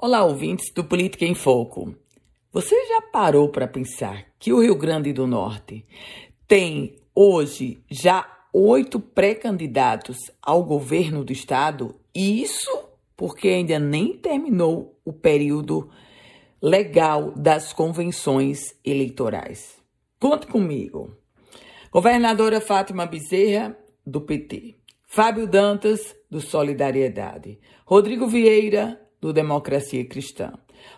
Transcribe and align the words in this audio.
Olá, 0.00 0.22
ouvintes 0.22 0.72
do 0.72 0.84
Política 0.84 1.24
em 1.24 1.34
Foco. 1.34 1.92
Você 2.52 2.86
já 2.86 3.02
parou 3.02 3.48
para 3.48 3.66
pensar 3.66 4.26
que 4.38 4.52
o 4.52 4.60
Rio 4.60 4.76
Grande 4.76 5.12
do 5.12 5.26
Norte 5.26 5.84
tem 6.46 7.00
hoje 7.12 7.82
já 7.90 8.24
oito 8.52 9.00
pré-candidatos 9.00 10.16
ao 10.40 10.62
governo 10.62 11.24
do 11.24 11.32
estado? 11.32 11.96
Isso 12.14 12.70
porque 13.16 13.48
ainda 13.48 13.80
nem 13.80 14.16
terminou 14.16 14.96
o 15.04 15.12
período 15.12 15.90
legal 16.62 17.32
das 17.32 17.72
convenções 17.72 18.78
eleitorais. 18.84 19.78
Conte 20.20 20.46
comigo. 20.46 21.12
Governadora 21.90 22.60
Fátima 22.60 23.04
Bezerra, 23.04 23.76
do 24.06 24.20
PT. 24.20 24.76
Fábio 25.08 25.44
Dantas, 25.44 26.14
do 26.30 26.40
Solidariedade. 26.40 27.58
Rodrigo 27.84 28.28
Vieira, 28.28 29.07
do 29.20 29.32
Democracia 29.32 30.04
Cristã. 30.04 30.52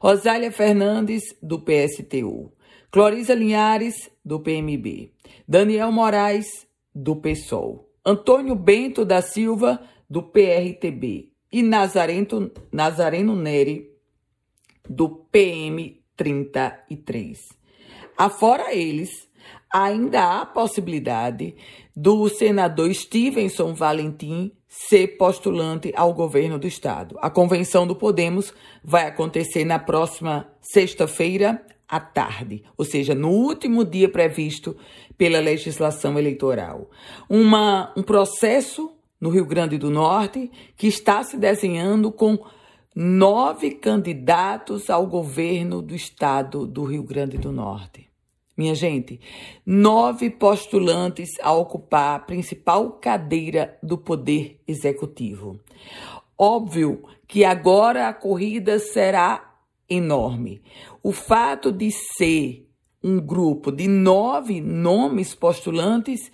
Rosália 0.00 0.50
Fernandes, 0.50 1.22
do 1.42 1.60
PSTU. 1.60 2.50
Clorisa 2.90 3.34
Linhares, 3.34 4.10
do 4.24 4.40
PMB. 4.40 5.12
Daniel 5.46 5.92
Moraes, 5.92 6.66
do 6.94 7.14
PSOL. 7.16 7.86
Antônio 8.04 8.54
Bento 8.54 9.04
da 9.04 9.20
Silva, 9.20 9.78
do 10.08 10.22
PRTB. 10.22 11.30
E 11.52 11.62
Nazareno, 11.62 12.50
Nazareno 12.72 13.36
Neri, 13.36 13.90
do 14.88 15.26
PM33. 15.32 17.36
Afora 18.16 18.74
eles, 18.74 19.28
ainda 19.72 20.22
há 20.22 20.42
a 20.42 20.46
possibilidade 20.46 21.54
do 21.94 22.28
senador 22.28 22.92
Stevenson 22.94 23.74
Valentim 23.74 24.52
ser 24.88 25.16
postulante 25.16 25.90
ao 25.96 26.12
governo 26.12 26.58
do 26.58 26.66
estado. 26.66 27.16
A 27.20 27.30
convenção 27.30 27.86
do 27.86 27.96
Podemos 27.96 28.52
vai 28.84 29.06
acontecer 29.06 29.64
na 29.64 29.78
próxima 29.78 30.48
sexta-feira 30.60 31.64
à 31.88 31.98
tarde, 31.98 32.62
ou 32.76 32.84
seja, 32.84 33.14
no 33.14 33.30
último 33.30 33.84
dia 33.84 34.08
previsto 34.08 34.76
pela 35.16 35.40
legislação 35.40 36.18
eleitoral. 36.18 36.90
Uma, 37.28 37.92
um 37.96 38.02
processo 38.02 38.92
no 39.18 39.30
Rio 39.30 39.46
Grande 39.46 39.78
do 39.78 39.90
Norte 39.90 40.50
que 40.76 40.88
está 40.88 41.22
se 41.22 41.38
desenhando 41.38 42.12
com 42.12 42.38
nove 42.94 43.70
candidatos 43.70 44.90
ao 44.90 45.06
governo 45.06 45.80
do 45.80 45.94
estado 45.94 46.66
do 46.66 46.84
Rio 46.84 47.02
Grande 47.02 47.38
do 47.38 47.50
Norte. 47.50 48.06
Minha 48.56 48.74
gente, 48.74 49.20
nove 49.66 50.30
postulantes 50.30 51.30
a 51.42 51.52
ocupar 51.52 52.16
a 52.16 52.18
principal 52.18 52.92
cadeira 52.92 53.78
do 53.82 53.98
Poder 53.98 54.58
Executivo. 54.66 55.60
Óbvio 56.38 57.02
que 57.28 57.44
agora 57.44 58.08
a 58.08 58.14
corrida 58.14 58.78
será 58.78 59.58
enorme. 59.88 60.62
O 61.02 61.12
fato 61.12 61.70
de 61.70 61.90
ser 61.90 62.66
um 63.02 63.20
grupo 63.20 63.70
de 63.70 63.86
nove 63.86 64.60
nomes 64.60 65.34
postulantes, 65.34 66.32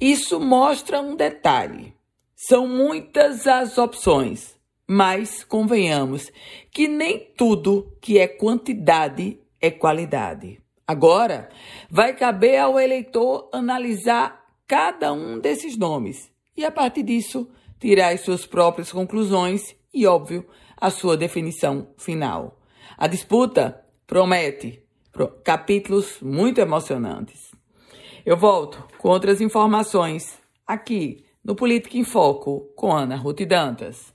isso 0.00 0.38
mostra 0.38 1.00
um 1.00 1.16
detalhe. 1.16 1.92
São 2.36 2.68
muitas 2.68 3.48
as 3.48 3.78
opções, 3.78 4.54
mas 4.86 5.42
convenhamos 5.42 6.30
que 6.70 6.86
nem 6.86 7.18
tudo 7.36 7.96
que 8.00 8.18
é 8.18 8.28
quantidade 8.28 9.38
é 9.60 9.70
qualidade. 9.70 10.63
Agora, 10.86 11.48
vai 11.90 12.14
caber 12.14 12.58
ao 12.58 12.78
eleitor 12.78 13.48
analisar 13.52 14.44
cada 14.66 15.12
um 15.12 15.38
desses 15.38 15.76
nomes 15.76 16.30
e, 16.56 16.64
a 16.64 16.70
partir 16.70 17.02
disso, 17.02 17.48
tirar 17.80 18.12
as 18.12 18.20
suas 18.20 18.46
próprias 18.46 18.92
conclusões 18.92 19.74
e, 19.92 20.06
óbvio, 20.06 20.46
a 20.76 20.90
sua 20.90 21.16
definição 21.16 21.88
final. 21.96 22.60
A 22.96 23.06
disputa 23.06 23.84
promete 24.06 24.82
capítulos 25.42 26.20
muito 26.20 26.60
emocionantes. 26.60 27.50
Eu 28.24 28.36
volto 28.36 28.82
com 28.98 29.08
outras 29.08 29.40
informações 29.40 30.38
aqui 30.66 31.24
no 31.44 31.54
Política 31.54 31.98
em 31.98 32.04
Foco 32.04 32.72
com 32.74 32.92
Ana 32.92 33.16
Ruth 33.16 33.42
Dantas. 33.46 34.13